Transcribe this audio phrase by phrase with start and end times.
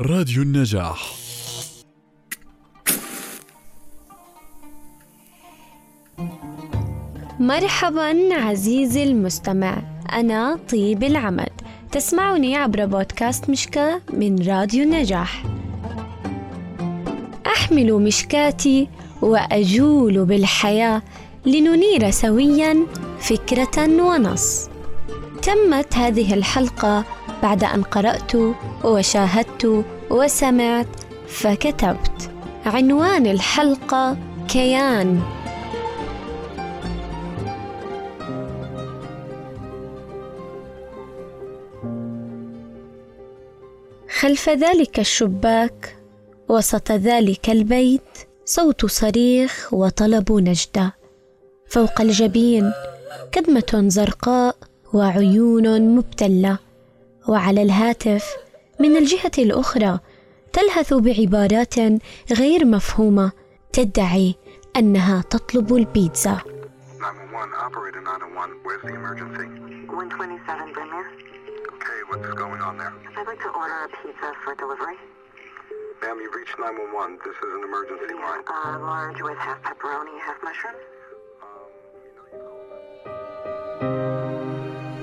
[0.00, 1.14] راديو النجاح.
[7.40, 9.82] مرحبا عزيزي المستمع.
[10.12, 11.60] أنا طيب العمد
[11.92, 15.44] تسمعني عبر بودكاست مشكاة من راديو النجاح.
[17.46, 18.88] أحمل مشكاتي
[19.22, 21.02] وأجول بالحياة
[21.46, 22.86] لننير سويا
[23.20, 24.68] فكرة ونص.
[25.42, 27.04] تمت هذه الحلقة
[27.42, 28.32] بعد أن قرأت
[28.84, 30.86] وشاهدت وسمعت
[31.28, 32.30] فكتبت.
[32.66, 34.16] عنوان الحلقة
[34.48, 35.22] كيان.
[44.20, 45.96] خلف ذلك الشباك
[46.48, 48.00] وسط ذلك البيت
[48.44, 50.94] صوت صريخ وطلب نجدة.
[51.66, 52.72] فوق الجبين
[53.32, 54.56] كدمة زرقاء
[54.92, 56.58] وعيون مبتلة.
[57.28, 58.36] وعلى الهاتف
[58.80, 59.98] من الجهه الاخرى
[60.52, 61.74] تلهث بعبارات
[62.32, 63.32] غير مفهومه
[63.72, 64.34] تدعي
[64.76, 66.38] انها تطلب البيتزا
[67.00, 69.46] 911, operator 911, where's the emergency?
[69.92, 71.08] 127 Brymere.
[71.74, 72.94] Okay, what's going on there?
[73.16, 74.96] I'd like to order a pizza for delivery.
[76.02, 77.18] Ma'am, you've reached 911.
[77.26, 78.42] This is an emergency line.
[78.48, 80.82] Uh, large with half pepperoni, half mushrooms.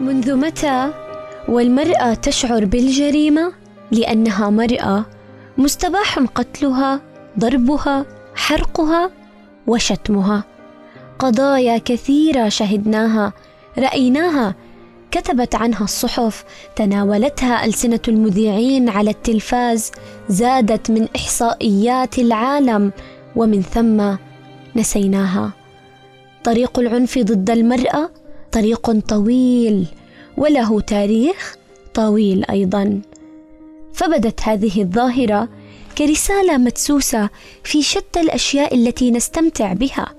[0.00, 1.07] منذ متى
[1.48, 3.52] والمرأة تشعر بالجريمة
[3.90, 5.04] لأنها مرأة
[5.58, 7.00] مستباح قتلها
[7.38, 9.10] ضربها حرقها
[9.66, 10.44] وشتمها.
[11.18, 13.32] قضايا كثيرة شهدناها
[13.78, 14.54] رأيناها
[15.10, 16.44] كتبت عنها الصحف
[16.76, 19.90] تناولتها ألسنة المذيعين على التلفاز
[20.28, 22.92] زادت من إحصائيات العالم
[23.36, 24.16] ومن ثم
[24.76, 25.52] نسيناها.
[26.44, 28.10] طريق العنف ضد المرأة
[28.52, 29.86] طريق طويل
[30.38, 31.56] وله تاريخ
[31.94, 33.00] طويل أيضا.
[33.94, 35.48] فبدت هذه الظاهرة
[35.98, 37.28] كرسالة مدسوسه
[37.64, 40.14] في شتى الأشياء التي نستمتع بها.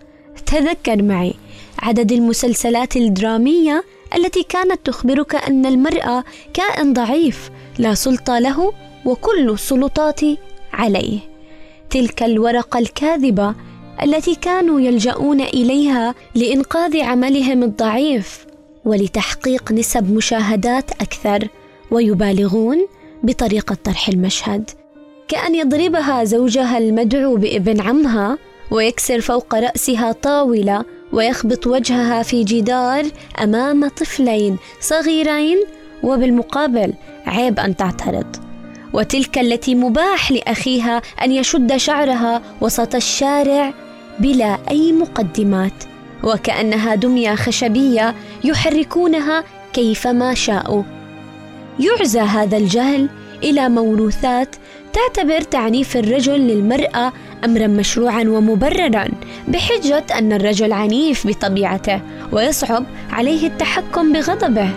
[0.45, 1.33] تذكر معي
[1.80, 3.83] عدد المسلسلات الدرامية
[4.16, 6.23] التي كانت تخبرك أن المرأة
[6.54, 8.73] كائن ضعيف لا سلطة له
[9.05, 10.21] وكل السلطات
[10.73, 11.20] عليه.
[11.89, 13.55] تلك الورقة الكاذبة
[14.04, 18.48] التي كانوا يلجؤون إليها لإنقاذ عملهم الضعيف
[18.89, 21.48] ولتحقيق نسب مشاهدات أكثر
[21.92, 22.88] ويبالغون
[23.23, 24.70] بطريقة طرح المشهد.
[25.27, 28.38] كأن يضربها زوجها المدعو بإبن عمها
[28.72, 33.05] ويكسر فوق رأسها طاولة ويخبط وجهها في جدار
[33.44, 35.58] أمام طفلين صغيرين
[36.04, 36.94] وبالمقابل
[37.26, 38.36] عيب أن تعترض.
[38.94, 43.73] وتلك التي مباح لأخيها أن يشد شعرها وسط الشارع
[44.20, 45.73] بلا أي مقدمات.
[46.24, 49.44] وكأنها دمية خشبية يحركونها
[49.74, 50.84] كيفما شاءوا.
[51.80, 53.10] يعزى هذا الجهل
[53.44, 54.56] إلى موروثات
[54.94, 57.14] تعتبر تعنيف الرجل للمرأة
[57.46, 59.08] امرا مشروعا ومبررا
[59.48, 64.70] بحجة أن الرجل عنيف بطبيعته ويصعب عليه التحكم بغضبه.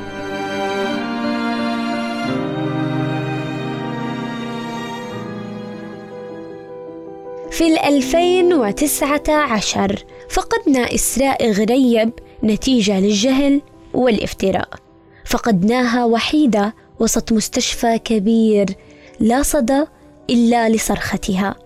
[7.51, 12.12] في الألفين وتسعة عشر فقدنا إسراء غريب
[12.44, 13.60] نتيجة للجهل
[13.94, 14.69] والافتراء.
[15.25, 18.66] فقدناها وحيدة وسط مستشفى كبير
[19.20, 19.84] لا صدى
[20.31, 21.56] إلا لصرختها.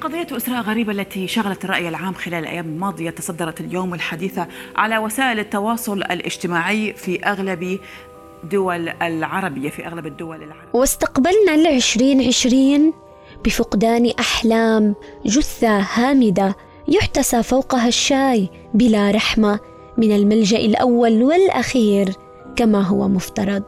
[0.00, 4.46] قضية إسراء غريبة التي شغلت الرأي العام خلال الأيام الماضية تصدرت اليوم الحديثة
[4.76, 7.78] على وسائل التواصل الاجتماعي في أغلب
[8.50, 10.68] دول العربية في أغلب الدول العربية.
[10.72, 12.92] واستقبلنا العشرين عشرين
[13.44, 14.94] بفقدان أحلام
[15.26, 16.56] جثة هامدة
[16.88, 19.60] يحتسى فوقها الشاي بلا رحمة
[19.98, 22.12] من الملجأ الأول والأخير
[22.56, 23.62] كما هو مفترض.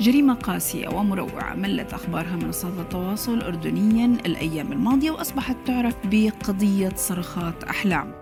[0.00, 8.12] جريمة قاسية ومروعة ملت أخبارها منصات التواصل أردنيا الأيام الماضية وأصبحت تعرف بقضية صرخات أحلام.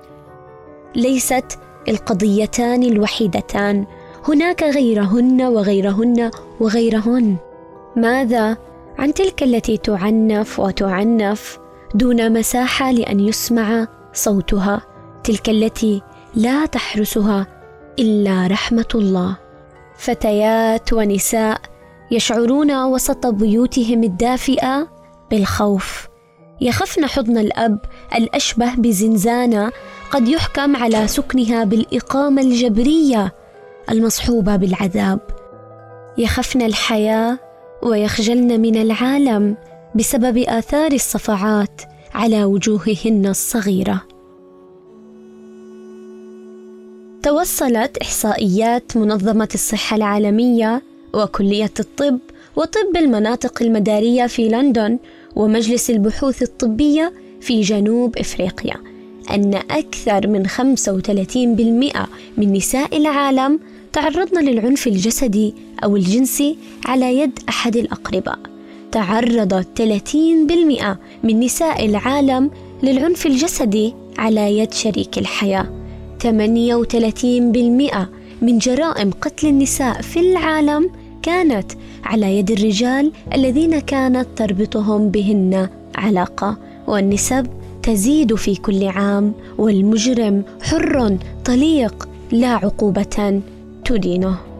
[0.96, 1.58] ليست
[1.88, 3.86] القضيتان الوحيدتان.
[4.28, 6.30] هناك غيرهن وغيرهن
[6.60, 7.36] وغيرهن.
[7.96, 8.56] ماذا
[8.98, 11.58] عن تلك التي تعنف وتعنف
[11.94, 14.82] دون مساحة لأن يسمع صوتها
[15.24, 16.02] تلك التي
[16.34, 17.46] لا تحرسها
[17.98, 19.36] إلا رحمة الله.
[19.96, 21.60] فتيات ونساء
[22.10, 24.88] يشعرون وسط بيوتهم الدافئة
[25.30, 26.08] بالخوف.
[26.60, 27.78] يخفن حضن الأب
[28.14, 29.72] الأشبه بزنزانة
[30.10, 33.34] قد يحكم على سكنها بالإقامة الجبرية
[33.90, 35.20] المصحوبة بالعذاب.
[36.18, 37.38] يخفن الحياة
[37.82, 39.56] ويخجلن من العالم
[39.94, 41.80] بسبب آثار الصفعات
[42.14, 44.02] على وجوههن الصغيرة.
[47.22, 50.82] توصلت إحصائيات منظمة الصحة العالمية
[51.14, 52.18] وكلية الطب
[52.56, 54.98] وطب المناطق المدارية في لندن
[55.36, 58.74] ومجلس البحوث الطبية في جنوب إفريقيا
[59.30, 63.60] أن أكثر من 35% من نساء العالم
[63.92, 66.56] تعرضن للعنف الجسدي أو الجنسي
[66.86, 68.53] على يد أحد الأقرباء.
[68.94, 72.50] تعرضت 30% من نساء العالم
[72.82, 75.66] للعنف الجسدي على يد شريك الحياة.
[76.22, 78.08] 38%
[78.42, 80.90] من جرائم قتل النساء في العالم
[81.22, 81.72] كانت
[82.04, 86.58] على يد الرجال الذين كانت تربطهم بهن علاقة.
[86.86, 87.46] والنسب
[87.82, 93.42] تزيد في كل عام والمجرم حر طليق لا عقوبة
[93.84, 94.53] تدينه.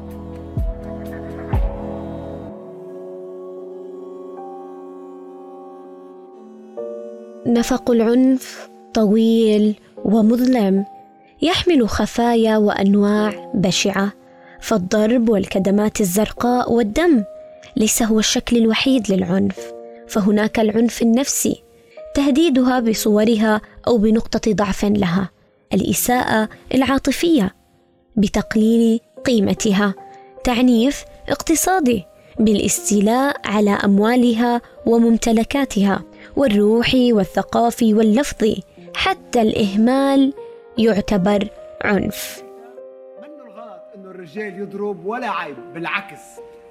[7.55, 9.75] نفق العنف طويل
[10.05, 10.85] ومظلم
[11.43, 14.13] يحمل خفايا وأنواع بشعة
[14.61, 17.25] فالضرب والكدمات الزرقاء والدم
[17.77, 19.73] ليس هو الشكل الوحيد للعنف
[20.09, 21.63] فهناك العنف النفسي
[22.15, 25.31] تهديدها بصورها أو بنقطة ضعف لها
[25.75, 27.55] الإساءة العاطفية
[28.17, 29.95] بتقليل قيمتها
[30.45, 32.05] تعنيف اقتصادي
[32.39, 36.03] بالإستيلاء على أموالها وممتلكاتها.
[36.37, 38.63] والروحي والثقافي واللفظي
[38.97, 40.33] حتى الإهمال
[40.79, 41.49] يعتبر
[41.85, 42.43] عنف.
[43.23, 46.21] منه الغلط إنه الرجال يضرب ولا عيب بالعكس.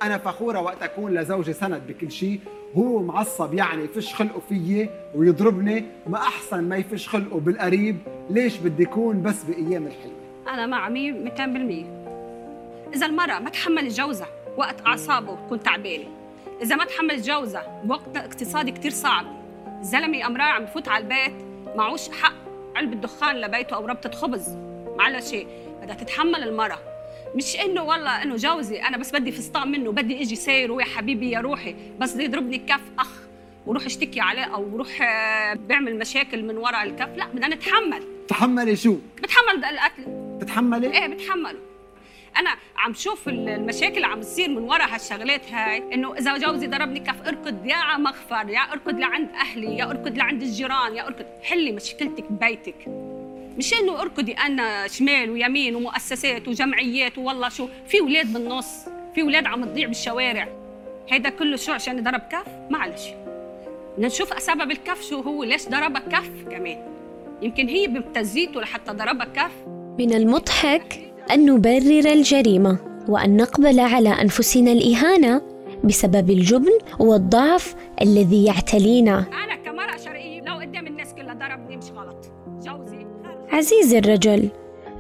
[0.01, 2.39] أنا فخورة وقت أكون لزوجي سند بكل شيء
[2.77, 7.97] هو معصب يعني يفش خلقه فيي ويضربني ما أحسن ما يفش خلقه بالقريب.
[8.29, 14.27] ليش بدي يكون بس بأيام الحلوه أنا مع 100 200% إذا المرأة ما تحملت جوزها
[14.57, 16.05] وقت أعصابه تكون تعبانة.
[16.61, 19.42] إذا ما تحملت جوزها بوقت اقتصادي كتير صعب.
[19.83, 21.45] الزلمة أمراه عم بفوت على البيت
[21.75, 22.33] معوش حق.
[22.75, 24.49] علبة دخان لبيته أو ربطة خبز.
[24.97, 25.47] معلها شيء
[25.81, 26.79] بدها تتحمل المرأة.
[27.35, 31.31] مش إنه والله إنه جوزي أنا بس بدي فستان منه بدي إجي ساير ويا حبيبي
[31.31, 31.75] يا روحي.
[31.99, 33.09] بس بده يضربني كف أخ.
[33.65, 37.17] وروح اشتكي عليه أو روح آه، بيعمل مشاكل من وراء الكف.
[37.17, 38.03] لا بدنا نتحمل.
[38.27, 40.37] تحملي شو؟ بتحمل القتل.
[40.41, 41.72] تتحملي إيه بتحملوا
[42.37, 46.99] أنا عم شوف ال- المشاكل عم تصير من ورا هالشغلات هاي إنه إذا جوزي ضربني
[46.99, 51.25] كف أركض يا على مغفر يا أركض لعند أهلي يا أركض لعند الجيران يا أركض
[51.43, 52.75] حلي مشكلتك ببيتك.
[53.57, 59.45] مش إنه أركضي أنا شمال ويمين ومؤسسات وجمعيات والله شو في أولاد بالنص في أولاد
[59.45, 60.47] عم تضيع بالشوارع.
[61.09, 63.01] هيدا كله شو عشان ضرب كف؟ معلش.
[63.95, 66.93] بدنا نشوف سبب الكف شو هو ليش ضربك كف كمان.
[67.41, 69.51] يمكن هي بمبتزيته لحتى ضربك كف.
[69.99, 72.77] من المضحك أن نبرر الجريمة
[73.07, 75.41] وأن نقبل على أنفسنا الإهانة
[75.83, 79.17] بسبب الجبن والضعف الذي يعتلينا.
[79.17, 82.31] أنا كمرأة شرقية لو قدام الناس كلها ضربني مش غلط.
[82.47, 83.05] جوزي.
[83.51, 84.49] عزيزي الرجل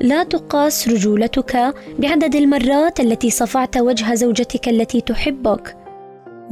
[0.01, 5.77] لا تقاس رجولتك بعدد المرات التي صفعت وجه زوجتك التي تحبك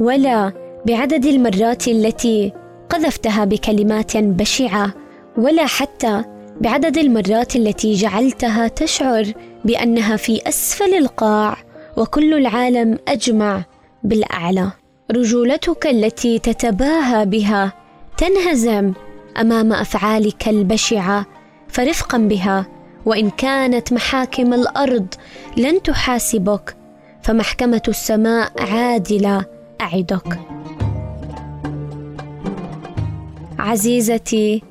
[0.00, 0.52] ولا
[0.86, 2.52] بعدد المرات التي
[2.90, 4.94] قذفتها بكلمات بشعة
[5.38, 6.24] ولا حتى
[6.62, 9.32] بعدد المرات التي جعلتها تشعر
[9.64, 11.56] بأنها في أسفل القاع
[11.96, 13.64] وكل العالم أجمع
[14.04, 14.70] بالأعلى.
[15.10, 17.72] رجولتك التي تتباهى بها
[18.16, 18.92] تنهزم
[19.40, 21.26] أمام أفعالك البشعة
[21.68, 22.66] فرفقا بها
[23.06, 25.06] وإن كانت محاكم الأرض
[25.56, 26.76] لن تحاسبك
[27.22, 29.44] فمحكمة السماء عادلة
[29.80, 30.40] أعدك.
[33.58, 34.62] عزيزتي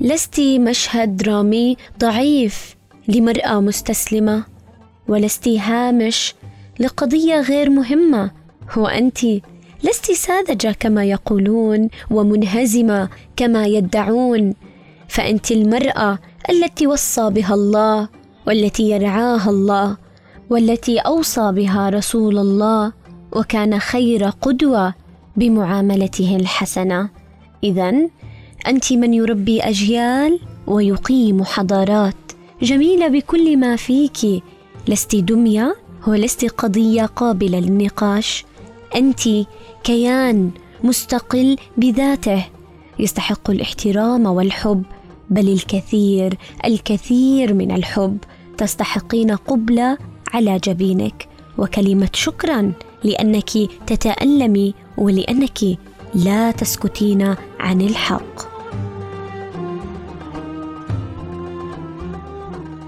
[0.00, 2.76] لست مشهد درامي ضعيف
[3.08, 4.44] لمرأة مستسلمة
[5.08, 6.34] ولست هامش
[6.80, 8.30] لقضية غير مهمة.
[8.76, 9.18] وانت
[9.84, 14.54] لست ساذجة كما يقولون ومنهزمة كما يدعون.
[15.08, 16.18] فأنت المرأة
[16.50, 18.08] التي وصى بها الله
[18.46, 19.96] والتي يرعاها الله
[20.50, 22.92] والتي أوصى بها رسول الله
[23.32, 24.94] وكان خير قدوة
[25.36, 27.10] بمعاملته الحسنة.
[27.64, 28.08] اذا
[28.66, 32.14] أنت من يربي أجيال ويقيم حضارات.
[32.62, 34.42] جميلة بكل ما فيك.
[34.88, 38.44] لست دمية ولست قضية قابلة للنقاش.
[38.96, 39.20] أنت
[39.84, 40.50] كيان
[40.84, 42.44] مستقل بذاته.
[42.98, 44.82] يستحق الاحترام والحب.
[45.30, 48.18] بل الكثير الكثير من الحب.
[48.58, 49.98] تستحقين قبله
[50.32, 51.28] على جبينك.
[51.58, 52.72] وكلمة شكرا
[53.04, 53.50] لأنك
[53.86, 55.58] تتألمي ولأنك
[56.14, 58.37] لا تسكتين عن الحق.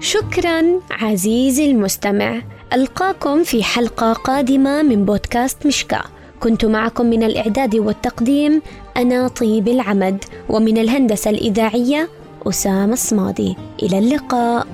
[0.01, 2.41] شكرا عزيزي المستمع.
[2.73, 6.03] ألقاكم في حلقة قادمة من بودكاست مشكاه
[6.39, 8.61] كنت معكم من الإعداد والتقديم
[8.97, 12.09] أنا طيب العمد ومن الهندسة الإذاعية
[12.47, 14.67] أسامة الصمادي إلى اللقاء.